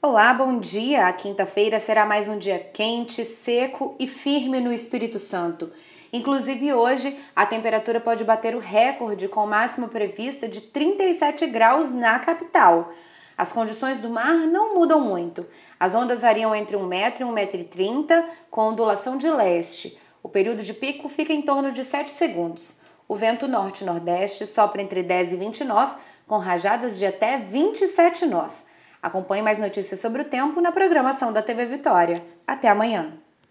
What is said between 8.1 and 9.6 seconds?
bater o recorde com